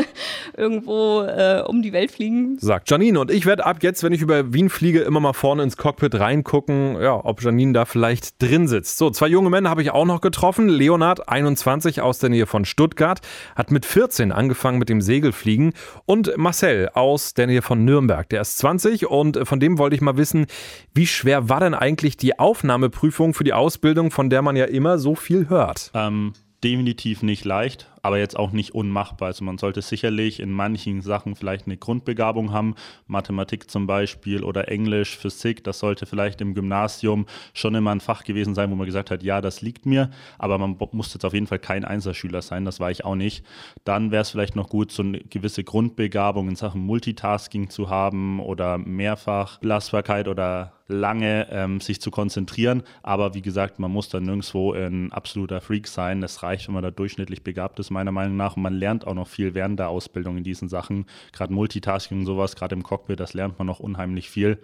irgendwo 0.56 1.22
äh, 1.22 1.62
um 1.66 1.82
die 1.82 1.92
Welt 1.92 2.10
fliegen. 2.10 2.58
Sagt 2.58 2.90
Janine. 2.90 3.20
Und 3.20 3.30
ich 3.30 3.46
werde 3.46 3.66
ab 3.66 3.78
jetzt, 3.82 4.02
wenn 4.02 4.12
ich 4.12 4.22
über 4.22 4.52
Wien 4.52 4.70
fliege, 4.70 5.00
immer 5.00 5.20
mal 5.20 5.32
vorne 5.32 5.62
ins 5.62 5.76
Cockpit 5.76 6.14
reingucken, 6.14 7.00
ja, 7.00 7.14
ob 7.24 7.42
Janine 7.42 7.72
da 7.72 7.84
vielleicht 7.84 8.40
drin 8.40 8.68
sitzt. 8.68 8.98
So, 8.98 9.10
zwei 9.10 9.28
junge 9.28 9.50
Männer 9.50 9.70
habe 9.70 9.82
ich 9.82 9.90
auch 9.90 10.04
noch 10.04 10.20
getroffen. 10.20 10.68
Leonard, 10.68 11.28
21, 11.28 12.00
aus 12.00 12.18
der 12.18 12.30
Nähe 12.30 12.46
von 12.46 12.64
Stuttgart, 12.64 13.20
hat 13.56 13.70
mit 13.70 13.84
14 13.84 14.32
angefangen 14.32 14.78
mit 14.78 14.88
dem 14.88 15.00
Segelfliegen. 15.00 15.72
Und 16.06 16.36
Marcel 16.36 16.90
aus 16.94 17.34
der 17.34 17.46
Nähe 17.46 17.62
von 17.62 17.84
Nürnberg, 17.84 18.28
der 18.28 18.40
ist 18.40 18.58
20 18.58 19.06
und 19.06 19.46
von 19.46 19.60
dem 19.60 19.78
wollte 19.78 19.96
ich 19.96 20.02
mal 20.02 20.16
wissen, 20.16 20.46
wie 20.94 21.06
schwer 21.06 21.48
war 21.48 21.60
denn 21.60 21.74
eigentlich 21.74 22.16
die 22.16 22.38
Aufnahmeprüfung 22.38 23.34
für 23.34 23.44
die 23.44 23.52
Ausbildung, 23.52 24.10
von 24.10 24.30
der 24.30 24.42
man 24.42 24.56
ja 24.56 24.64
immer 24.64 24.98
so 24.98 25.14
viel 25.14 25.48
hört? 25.48 25.90
Ähm, 25.94 26.32
definitiv 26.62 27.22
nicht 27.22 27.44
leicht 27.44 27.86
aber 28.08 28.18
jetzt 28.18 28.38
auch 28.38 28.52
nicht 28.52 28.74
unmachbar. 28.74 29.26
Also 29.26 29.44
man 29.44 29.58
sollte 29.58 29.82
sicherlich 29.82 30.40
in 30.40 30.50
manchen 30.50 31.02
Sachen 31.02 31.36
vielleicht 31.36 31.66
eine 31.66 31.76
Grundbegabung 31.76 32.54
haben, 32.54 32.74
Mathematik 33.06 33.70
zum 33.70 33.86
Beispiel 33.86 34.44
oder 34.44 34.68
Englisch, 34.68 35.18
Physik, 35.18 35.62
das 35.62 35.78
sollte 35.78 36.06
vielleicht 36.06 36.40
im 36.40 36.54
Gymnasium 36.54 37.26
schon 37.52 37.74
immer 37.74 37.90
ein 37.90 38.00
Fach 38.00 38.24
gewesen 38.24 38.54
sein, 38.54 38.70
wo 38.70 38.76
man 38.76 38.86
gesagt 38.86 39.10
hat, 39.10 39.22
ja, 39.22 39.42
das 39.42 39.60
liegt 39.60 39.84
mir, 39.84 40.08
aber 40.38 40.56
man 40.56 40.78
muss 40.92 41.12
jetzt 41.12 41.26
auf 41.26 41.34
jeden 41.34 41.46
Fall 41.46 41.58
kein 41.58 41.84
Einserschüler 41.84 42.40
sein, 42.40 42.64
das 42.64 42.80
war 42.80 42.90
ich 42.90 43.04
auch 43.04 43.14
nicht. 43.14 43.44
Dann 43.84 44.10
wäre 44.10 44.22
es 44.22 44.30
vielleicht 44.30 44.56
noch 44.56 44.70
gut, 44.70 44.90
so 44.90 45.02
eine 45.02 45.20
gewisse 45.20 45.62
Grundbegabung 45.62 46.48
in 46.48 46.56
Sachen 46.56 46.80
Multitasking 46.80 47.68
zu 47.68 47.90
haben 47.90 48.40
oder 48.40 48.78
mehrfach 48.78 49.58
Belastbarkeit 49.58 50.28
oder 50.28 50.72
lange 50.88 51.46
ähm, 51.50 51.80
sich 51.80 52.00
zu 52.00 52.10
konzentrieren. 52.10 52.82
Aber 53.02 53.34
wie 53.34 53.42
gesagt, 53.42 53.78
man 53.78 53.92
muss 53.92 54.08
dann 54.08 54.24
nirgendwo 54.24 54.72
ein 54.72 55.12
absoluter 55.12 55.60
Freak 55.60 55.86
sein. 55.86 56.22
Es 56.22 56.42
reicht, 56.42 56.66
wenn 56.66 56.74
man 56.74 56.82
da 56.82 56.90
durchschnittlich 56.90 57.44
begabt 57.44 57.78
ist, 57.78 57.90
meiner 57.98 58.12
Meinung 58.12 58.36
nach. 58.36 58.56
Und 58.56 58.62
man 58.62 58.74
lernt 58.74 59.06
auch 59.06 59.14
noch 59.14 59.28
viel 59.28 59.54
während 59.54 59.78
der 59.78 59.88
Ausbildung 59.88 60.38
in 60.38 60.44
diesen 60.44 60.68
Sachen. 60.68 61.06
Gerade 61.32 61.52
Multitasking 61.52 62.20
und 62.20 62.26
sowas, 62.26 62.54
gerade 62.54 62.74
im 62.74 62.82
Cockpit, 62.82 63.18
das 63.18 63.34
lernt 63.34 63.58
man 63.58 63.66
noch 63.66 63.80
unheimlich 63.80 64.30
viel. 64.30 64.58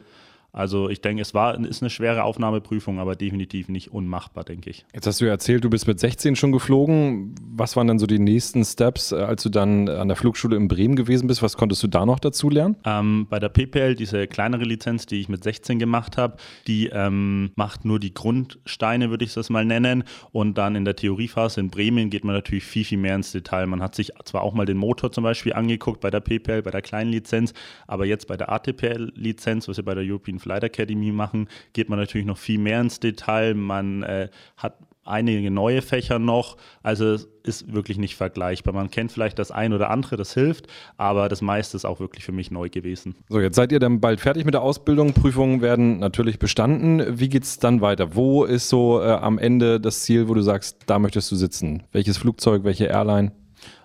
Also 0.55 0.89
ich 0.89 1.01
denke, 1.01 1.21
es 1.21 1.35
war, 1.35 1.59
ist 1.59 1.83
eine 1.83 1.91
schwere 1.91 2.23
Aufnahmeprüfung, 2.23 3.01
aber 3.01 3.17
definitiv 3.17 3.69
nicht 3.69 3.93
unmachbar, 3.93 4.45
denke 4.45 4.71
ich. 4.71 4.87
Jetzt 4.95 5.07
hast 5.09 5.21
du 5.21 5.25
ja 5.25 5.33
erzählt, 5.33 5.65
du 5.65 5.71
bist 5.71 5.89
mit 5.89 5.99
16 5.99 6.37
schon 6.37 6.53
geflogen. 6.53 7.35
Was 7.57 7.75
waren 7.75 7.89
dann 7.89 7.99
so 7.99 8.07
die 8.07 8.21
nächsten 8.21 8.65
Steps, 8.65 9.11
äh, 9.11 9.17
als 9.17 9.43
du 9.43 9.49
dann 9.49 9.89
an 9.89 10.07
der 10.07 10.17
Flugschule 10.17 10.57
in 10.57 10.69
Bremen 10.69 10.95
gewesen 10.95 11.27
bist? 11.27 11.43
Was 11.43 11.57
konntest 11.57 11.83
du 11.83 11.89
da 11.89 12.07
noch 12.07 12.21
dazu 12.21 12.49
lernen? 12.51 12.77
Ähm, 12.85 13.27
bei 13.29 13.41
der 13.41 13.49
PPL, 13.49 13.97
diese 13.97 14.29
kleinere 14.29 14.63
Lizenz, 14.63 15.07
die 15.07 15.21
ich 15.21 15.29
mit 15.29 15.43
16 15.43 15.81
gemacht 15.81 16.17
habe, 16.17 16.37
die 16.69 16.87
ähm, 16.87 17.51
macht 17.57 17.85
nur 17.85 17.99
die 17.99 18.15
Grundsteine, 18.15 19.11
würde 19.11 19.25
ich 19.25 19.35
das 19.35 19.51
mal 19.51 19.65
nennen. 19.65 20.05
Und 20.31 20.57
dann 20.57 20.77
in 20.77 20.85
der 20.85 20.95
Theoriephase 20.95 21.59
in 21.59 21.71
Bremen 21.71 22.11
geht 22.11 22.23
man 22.23 22.37
natürlich 22.37 22.65
viel, 22.65 22.85
viel 22.85 22.99
mehr 22.99 23.17
ins 23.17 23.33
Detail. 23.33 23.67
Man 23.67 23.83
hat 23.83 23.97
sich 23.97 24.13
zwar 24.25 24.43
auch 24.43 24.55
mal 24.55 24.67
den 24.67 24.77
Motor 24.77 25.11
zum 25.11 25.25
Beispiel 25.25 25.53
angeguckt 25.53 26.01
bei 26.01 26.11
der 26.11 26.21
PPL, 26.21 26.63
bei 26.63 26.71
der 26.71 26.83
kleinen 26.83 27.11
Lizenz, 27.11 27.55
aber 27.89 28.07
jetzt 28.07 28.29
bei 28.29 28.37
der 28.37 28.53
ATPL-Lizenz, 28.53 29.67
was 29.67 29.79
wir 29.79 29.85
bei 29.85 29.95
der 29.95 30.05
European 30.05 30.39
Flight 30.45 30.63
Academy 30.63 31.11
machen, 31.11 31.49
geht 31.73 31.89
man 31.89 31.99
natürlich 31.99 32.27
noch 32.27 32.39
viel 32.39 32.59
mehr 32.59 32.81
ins 32.81 33.01
Detail. 33.01 33.55
Man 33.55 34.03
äh, 34.03 34.29
hat 34.59 34.77
einige 35.05 35.51
neue 35.51 35.83
Fächer 35.83 36.19
noch. 36.19 36.57
Also 36.83 37.15
es 37.15 37.29
ist 37.43 37.73
wirklich 37.73 37.99
nicht 37.99 38.17
vergleichbar. 38.17 38.75
Man 38.75 38.91
kennt 38.91 39.13
vielleicht 39.13 39.39
das 39.39 39.51
ein 39.51 39.73
oder 39.73 39.91
andere, 39.91 40.17
das 40.17 40.35
hilft, 40.35 40.67
aber 40.97 41.29
das 41.29 41.43
meiste 41.43 41.77
ist 41.77 41.85
auch 41.85 42.01
wirklich 42.01 42.25
für 42.25 42.33
mich 42.33 42.51
neu 42.51 42.69
gewesen. 42.69 43.15
So, 43.29 43.41
jetzt 43.41 43.57
seid 43.57 43.73
ihr 43.73 43.81
dann 43.81 44.01
bald 44.01 44.21
fertig 44.21 44.45
mit 44.45 44.55
der 44.55 44.63
Ausbildung. 44.63 45.13
Prüfungen 45.13 45.61
werden 45.61 45.99
natürlich 45.99 46.39
bestanden. 46.39 47.19
Wie 47.19 47.29
geht 47.29 47.45
es 47.45 47.59
dann 47.59 47.81
weiter? 47.81 48.15
Wo 48.15 48.45
ist 48.45 48.69
so 48.69 49.01
äh, 49.01 49.07
am 49.07 49.39
Ende 49.39 49.81
das 49.81 50.03
Ziel, 50.03 50.29
wo 50.29 50.35
du 50.35 50.43
sagst, 50.43 50.79
da 50.87 50.99
möchtest 50.99 51.31
du 51.33 51.37
sitzen? 51.37 51.85
Welches 51.93 52.17
Flugzeug, 52.19 52.65
welche 52.65 52.87
Airline? 52.87 53.33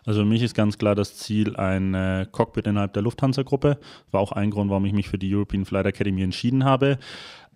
Also 0.05 0.21
für 0.21 0.25
mich 0.25 0.41
ist 0.41 0.55
ganz 0.55 0.77
klar 0.77 0.95
das 0.95 1.17
Ziel 1.17 1.55
ein 1.55 1.93
äh, 1.93 2.25
Cockpit 2.31 2.67
innerhalb 2.67 2.93
der 2.93 3.03
Lufthansa-Gruppe. 3.03 3.77
War 4.11 4.21
auch 4.21 4.31
ein 4.31 4.51
Grund, 4.51 4.69
warum 4.69 4.85
ich 4.85 4.93
mich 4.93 5.09
für 5.09 5.17
die 5.17 5.33
European 5.33 5.65
Flight 5.65 5.85
Academy 5.85 6.23
entschieden 6.23 6.63
habe. 6.63 6.97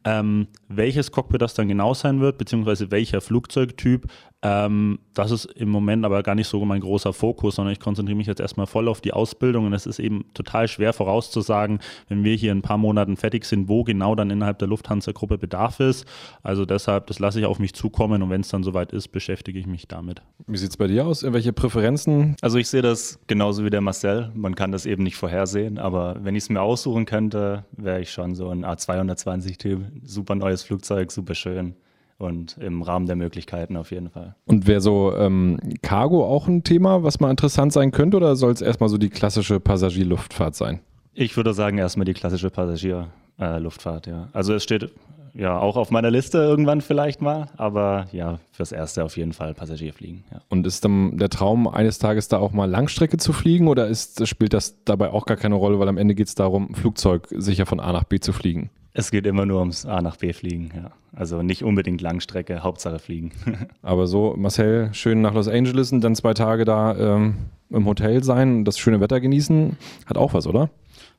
Ähm, 0.05 0.47
welches 0.67 1.11
Cockpit 1.11 1.41
das 1.41 1.53
dann 1.53 1.69
genau 1.69 1.93
sein 1.93 2.19
wird, 2.19 2.37
beziehungsweise 2.37 2.91
welcher 2.91 3.21
Flugzeugtyp, 3.21 4.07
ähm, 4.43 4.99
das 5.13 5.31
ist 5.31 5.45
im 5.45 5.69
Moment 5.69 6.03
aber 6.03 6.21
gar 6.21 6.35
nicht 6.35 6.47
so 6.47 6.63
mein 6.65 6.81
großer 6.81 7.13
Fokus, 7.13 7.55
sondern 7.55 7.71
ich 7.71 7.79
konzentriere 7.79 8.17
mich 8.17 8.27
jetzt 8.27 8.41
erstmal 8.41 8.67
voll 8.67 8.89
auf 8.89 8.99
die 8.99 9.13
Ausbildung 9.13 9.65
und 9.65 9.73
es 9.73 9.85
ist 9.85 9.99
eben 9.99 10.25
total 10.33 10.67
schwer 10.67 10.91
vorauszusagen, 10.91 11.79
wenn 12.09 12.25
wir 12.25 12.35
hier 12.35 12.51
in 12.51 12.57
ein 12.57 12.61
paar 12.61 12.77
Monaten 12.77 13.15
fertig 13.15 13.45
sind, 13.45 13.69
wo 13.69 13.85
genau 13.85 14.15
dann 14.15 14.29
innerhalb 14.29 14.59
der 14.59 14.67
Lufthansa-Gruppe 14.67 15.37
Bedarf 15.37 15.79
ist. 15.79 16.05
Also 16.41 16.65
deshalb, 16.65 17.07
das 17.07 17.19
lasse 17.19 17.39
ich 17.39 17.45
auf 17.45 17.57
mich 17.57 17.73
zukommen 17.73 18.21
und 18.21 18.29
wenn 18.29 18.41
es 18.41 18.49
dann 18.49 18.63
soweit 18.63 18.91
ist, 18.91 19.09
beschäftige 19.09 19.57
ich 19.57 19.65
mich 19.65 19.87
damit. 19.87 20.21
Wie 20.45 20.57
sieht 20.57 20.71
es 20.71 20.77
bei 20.77 20.87
dir 20.87 21.07
aus? 21.07 21.23
Irgendwelche 21.23 21.53
Präferenzen? 21.53 22.35
Also 22.41 22.57
ich 22.57 22.67
sehe 22.67 22.81
das 22.81 23.19
genauso 23.27 23.63
wie 23.63 23.69
der 23.69 23.81
Marcel. 23.81 24.29
Man 24.35 24.55
kann 24.55 24.73
das 24.73 24.85
eben 24.85 25.03
nicht 25.03 25.15
vorhersehen, 25.15 25.77
aber 25.77 26.17
wenn 26.21 26.35
ich 26.35 26.43
es 26.43 26.49
mir 26.49 26.61
aussuchen 26.61 27.05
könnte, 27.05 27.63
wäre 27.71 28.01
ich 28.01 28.11
schon 28.11 28.35
so 28.35 28.49
ein 28.49 28.65
A220-Typ. 28.65 29.83
Super 30.03 30.35
neues 30.35 30.63
Flugzeug, 30.63 31.13
super 31.13 31.33
schön 31.33 31.75
und 32.23 32.57
im 32.57 32.81
Rahmen 32.81 33.05
der 33.05 33.15
Möglichkeiten 33.15 33.77
auf 33.77 33.91
jeden 33.91 34.09
Fall. 34.09 34.35
Und 34.45 34.65
wäre 34.65 34.81
so 34.81 35.15
ähm, 35.15 35.59
Cargo 35.81 36.25
auch 36.25 36.47
ein 36.47 36.63
Thema, 36.63 37.03
was 37.03 37.19
mal 37.19 37.29
interessant 37.29 37.73
sein 37.73 37.91
könnte, 37.91 38.17
oder 38.17 38.35
soll 38.35 38.51
es 38.51 38.61
erstmal 38.61 38.89
so 38.89 38.97
die 38.97 39.09
klassische 39.09 39.59
Passagierluftfahrt 39.59 40.55
sein? 40.55 40.79
Ich 41.13 41.37
würde 41.37 41.53
sagen, 41.53 41.77
erstmal 41.77 42.05
die 42.05 42.13
klassische 42.13 42.49
Passagierluftfahrt, 42.49 44.07
äh, 44.07 44.11
ja. 44.11 44.29
Also 44.33 44.53
es 44.53 44.63
steht 44.63 44.91
ja 45.35 45.57
auch 45.59 45.77
auf 45.77 45.91
meiner 45.91 46.11
Liste 46.11 46.37
irgendwann 46.37 46.81
vielleicht 46.81 47.21
mal, 47.21 47.47
aber 47.57 48.07
ja, 48.11 48.39
fürs 48.51 48.71
Erste 48.71 49.03
auf 49.03 49.17
jeden 49.17 49.33
Fall 49.33 49.53
Passagierfliegen. 49.53 50.23
Ja. 50.31 50.41
Und 50.49 50.65
ist 50.65 50.85
dann 50.85 51.17
der 51.17 51.29
Traum, 51.29 51.67
eines 51.67 51.99
Tages 51.99 52.27
da 52.27 52.37
auch 52.37 52.51
mal 52.51 52.69
Langstrecke 52.69 53.17
zu 53.17 53.33
fliegen 53.33 53.67
oder 53.67 53.87
ist, 53.87 54.27
spielt 54.27 54.53
das 54.53 54.83
dabei 54.85 55.11
auch 55.11 55.25
gar 55.25 55.37
keine 55.37 55.55
Rolle, 55.55 55.79
weil 55.79 55.87
am 55.87 55.97
Ende 55.97 56.15
geht 56.15 56.27
es 56.27 56.35
darum, 56.35 56.69
ein 56.69 56.75
Flugzeug 56.75 57.27
sicher 57.31 57.65
von 57.65 57.79
A 57.79 57.91
nach 57.91 58.03
B 58.03 58.19
zu 58.19 58.33
fliegen? 58.33 58.69
Es 58.95 59.09
geht 59.09 59.25
immer 59.25 59.45
nur 59.45 59.59
ums 59.59 59.85
A 59.85 60.01
nach 60.01 60.17
B 60.17 60.33
fliegen, 60.33 60.71
ja. 60.75 60.91
Also 61.15 61.41
nicht 61.41 61.63
unbedingt 61.63 62.01
Langstrecke, 62.01 62.63
Hauptsache 62.63 62.99
fliegen. 62.99 63.31
Aber 63.81 64.07
so, 64.07 64.35
Marcel, 64.37 64.89
schön 64.93 65.21
nach 65.21 65.33
Los 65.33 65.47
Angeles 65.47 65.91
und 65.91 66.01
dann 66.01 66.15
zwei 66.15 66.33
Tage 66.33 66.65
da 66.65 66.95
ähm, 66.97 67.35
im 67.69 67.85
Hotel 67.85 68.23
sein, 68.23 68.65
das 68.65 68.77
schöne 68.77 68.99
Wetter 68.99 69.19
genießen, 69.19 69.77
hat 70.05 70.17
auch 70.17 70.33
was, 70.33 70.47
oder? 70.47 70.69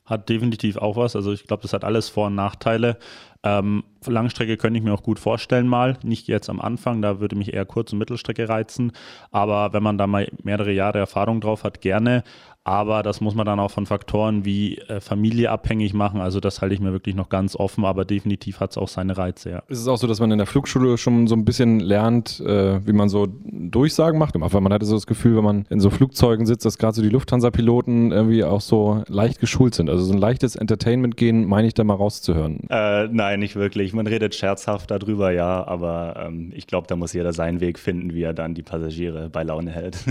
Hat 0.05 0.29
definitiv 0.29 0.77
auch 0.77 0.95
was. 0.95 1.15
Also 1.15 1.33
ich 1.33 1.45
glaube, 1.45 1.63
das 1.63 1.73
hat 1.73 1.83
alles 1.83 2.09
Vor- 2.09 2.27
und 2.27 2.35
Nachteile. 2.35 2.97
Ähm, 3.43 3.83
Langstrecke 4.05 4.57
könnte 4.57 4.79
ich 4.79 4.83
mir 4.83 4.93
auch 4.93 5.03
gut 5.03 5.19
vorstellen 5.19 5.67
mal. 5.67 5.97
Nicht 6.03 6.27
jetzt 6.27 6.49
am 6.49 6.59
Anfang, 6.59 7.01
da 7.01 7.19
würde 7.19 7.35
mich 7.35 7.53
eher 7.53 7.65
Kurz- 7.65 7.93
und 7.93 7.99
Mittelstrecke 7.99 8.49
reizen. 8.49 8.91
Aber 9.31 9.73
wenn 9.73 9.83
man 9.83 9.97
da 9.97 10.07
mal 10.07 10.27
mehrere 10.43 10.71
Jahre 10.71 10.99
Erfahrung 10.99 11.41
drauf 11.41 11.63
hat, 11.63 11.81
gerne. 11.81 12.23
Aber 12.67 13.03
das 13.03 13.21
muss 13.21 13.35
man 13.35 13.45
dann 13.45 13.59
auch 13.59 13.69
von 13.69 13.85
Faktoren 13.85 14.43
wie 14.43 14.79
äh, 14.79 14.99
Familie 14.99 15.51
abhängig 15.51 15.93
machen. 15.93 16.19
Also 16.19 16.39
das 16.39 16.61
halte 16.61 16.73
ich 16.73 16.81
mir 16.81 16.91
wirklich 16.91 17.13
noch 17.13 17.29
ganz 17.29 17.55
offen, 17.55 17.85
aber 17.85 18.05
definitiv 18.05 18.59
hat 18.59 18.71
es 18.71 18.77
auch 18.79 18.87
seine 18.87 19.15
Reize. 19.15 19.51
Ja. 19.51 19.63
Ist 19.67 19.81
es 19.81 19.87
auch 19.87 19.97
so, 19.97 20.07
dass 20.07 20.19
man 20.19 20.31
in 20.31 20.39
der 20.39 20.47
Flugschule 20.47 20.97
schon 20.97 21.27
so 21.27 21.35
ein 21.35 21.45
bisschen 21.45 21.79
lernt, 21.79 22.39
äh, 22.39 22.85
wie 22.87 22.93
man 22.93 23.07
so 23.07 23.27
Durchsagen 23.43 24.17
macht? 24.17 24.33
Weil 24.33 24.61
man 24.61 24.73
hatte 24.73 24.87
so 24.87 24.95
das 24.95 25.05
Gefühl, 25.05 25.37
wenn 25.37 25.43
man 25.43 25.65
in 25.69 25.79
so 25.79 25.91
Flugzeugen 25.91 26.47
sitzt, 26.47 26.65
dass 26.65 26.79
gerade 26.79 26.95
so 26.95 27.03
die 27.03 27.09
Lufthansa-Piloten 27.09 28.11
irgendwie 28.11 28.43
auch 28.43 28.61
so 28.61 29.03
leicht 29.09 29.39
geschult 29.39 29.64
sind. 29.73 29.89
Also 29.89 30.03
so 30.03 30.13
ein 30.13 30.19
leichtes 30.19 30.55
Entertainment-Gehen 30.55 31.45
meine 31.45 31.67
ich 31.67 31.73
da 31.73 31.83
mal 31.83 31.95
rauszuhören. 31.95 32.69
Äh, 32.69 33.07
nein, 33.07 33.39
nicht 33.39 33.55
wirklich. 33.55 33.93
Man 33.93 34.05
redet 34.05 34.35
scherzhaft 34.35 34.91
darüber, 34.91 35.31
ja, 35.31 35.65
aber 35.65 36.25
ähm, 36.27 36.51
ich 36.53 36.67
glaube, 36.67 36.87
da 36.87 36.95
muss 36.95 37.13
jeder 37.13 37.33
seinen 37.33 37.61
Weg 37.61 37.79
finden, 37.79 38.13
wie 38.13 38.23
er 38.23 38.33
dann 38.33 38.53
die 38.53 38.63
Passagiere 38.63 39.29
bei 39.29 39.43
Laune 39.43 39.71
hält. 39.71 39.97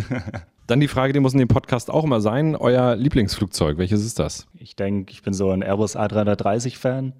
Dann 0.67 0.81
die 0.81 0.89
Frage, 0.89 1.13
die 1.13 1.21
muss 1.21 1.35
in 1.35 1.39
dem 1.39 1.49
Podcast 1.49 1.91
auch 1.91 2.05
immer 2.05 2.23
sein: 2.23 2.57
Euer 2.57 2.97
Lieblingsflugzeug, 2.97 3.77
welches 3.77 4.03
ist 4.03 4.19
das? 4.19 4.47
Ich 4.55 4.75
denke, 4.77 5.13
ich 5.13 5.21
bin 5.21 5.35
so 5.35 5.51
ein 5.51 5.61
Airbus 5.61 5.95
A330-Fan. 5.95 7.13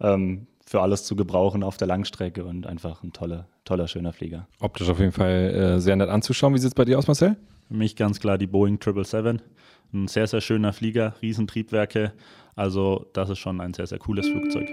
Ähm, 0.00 0.48
für 0.68 0.82
alles 0.82 1.04
zu 1.04 1.16
gebrauchen 1.16 1.62
auf 1.62 1.78
der 1.78 1.88
Langstrecke 1.88 2.44
und 2.44 2.66
einfach 2.66 3.02
ein 3.02 3.12
toller, 3.12 3.46
toller, 3.64 3.88
schöner 3.88 4.12
Flieger. 4.12 4.46
Optisch 4.60 4.88
auf 4.90 5.00
jeden 5.00 5.12
Fall 5.12 5.76
äh, 5.76 5.80
sehr 5.80 5.96
nett 5.96 6.10
anzuschauen. 6.10 6.54
Wie 6.54 6.58
sieht 6.58 6.68
es 6.68 6.74
bei 6.74 6.84
dir 6.84 6.98
aus, 6.98 7.06
Marcel? 7.06 7.36
Für 7.68 7.74
mich 7.74 7.96
ganz 7.96 8.20
klar 8.20 8.36
die 8.36 8.46
Boeing 8.46 8.78
777. 8.78 9.42
Ein 9.92 10.08
sehr, 10.08 10.26
sehr 10.26 10.40
schöner 10.40 10.72
Flieger, 10.72 11.14
Riesentriebwerke. 11.22 12.12
Also, 12.54 13.06
das 13.12 13.30
ist 13.30 13.38
schon 13.38 13.60
ein 13.60 13.72
sehr, 13.72 13.86
sehr 13.86 13.98
cooles 13.98 14.28
Flugzeug. 14.28 14.68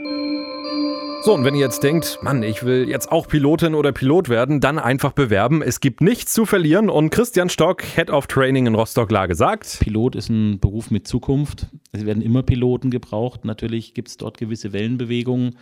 So, 1.25 1.33
und 1.33 1.43
wenn 1.43 1.55
ihr 1.55 1.61
jetzt 1.61 1.81
denkt, 1.81 2.19
Mann, 2.21 2.43
ich 2.43 2.63
will 2.63 2.87
jetzt 2.87 3.11
auch 3.11 3.27
Pilotin 3.27 3.73
oder 3.73 3.91
Pilot 3.91 4.29
werden, 4.29 4.59
dann 4.59 4.77
einfach 4.77 5.11
bewerben. 5.11 5.63
Es 5.63 5.79
gibt 5.79 6.01
nichts 6.01 6.33
zu 6.33 6.45
verlieren. 6.45 6.89
Und 6.89 7.09
Christian 7.09 7.49
Stock, 7.49 7.81
Head 7.83 8.11
of 8.11 8.27
Training 8.27 8.67
in 8.67 8.75
Rostock-Lage, 8.75 9.33
sagt: 9.33 9.79
Pilot 9.79 10.15
ist 10.15 10.29
ein 10.29 10.59
Beruf 10.59 10.91
mit 10.91 11.07
Zukunft. 11.07 11.67
Es 11.91 12.05
werden 12.05 12.21
immer 12.21 12.43
Piloten 12.43 12.91
gebraucht. 12.91 13.43
Natürlich 13.43 13.93
gibt 13.93 14.09
es 14.09 14.17
dort 14.17 14.37
gewisse 14.37 14.71
Wellenbewegungen. 14.71 15.57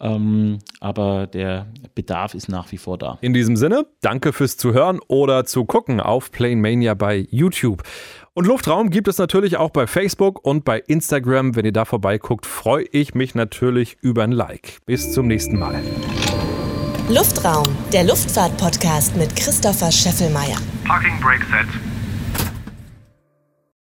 Ähm, 0.00 0.58
aber 0.78 1.26
der 1.26 1.66
Bedarf 1.94 2.34
ist 2.34 2.48
nach 2.48 2.70
wie 2.70 2.78
vor 2.78 2.98
da. 2.98 3.18
In 3.20 3.34
diesem 3.34 3.56
Sinne, 3.56 3.86
danke 4.00 4.32
fürs 4.32 4.56
Zuhören 4.56 5.00
oder 5.08 5.44
zu 5.44 5.64
gucken 5.64 6.00
auf 6.00 6.30
Plane 6.30 6.56
Mania 6.56 6.94
bei 6.94 7.26
YouTube. 7.30 7.82
Und 8.38 8.46
Luftraum 8.46 8.90
gibt 8.90 9.08
es 9.08 9.18
natürlich 9.18 9.56
auch 9.56 9.70
bei 9.70 9.88
Facebook 9.88 10.44
und 10.44 10.64
bei 10.64 10.78
Instagram. 10.78 11.56
Wenn 11.56 11.64
ihr 11.64 11.72
da 11.72 11.84
vorbeiguckt, 11.84 12.46
freue 12.46 12.84
ich 12.92 13.16
mich 13.16 13.34
natürlich 13.34 13.96
über 14.00 14.22
ein 14.22 14.30
Like. 14.30 14.78
Bis 14.86 15.10
zum 15.10 15.26
nächsten 15.26 15.58
Mal. 15.58 15.82
Luftraum, 17.08 17.66
der 17.92 18.04
Luftfahrt-Podcast 18.04 19.16
mit 19.16 19.34
Christopher 19.34 19.90
Scheffelmeier. 19.90 20.58
Parking 20.84 21.18
brake 21.20 21.44
set. 21.46 21.66